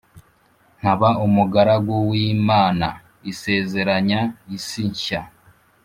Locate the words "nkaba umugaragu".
0.79-1.93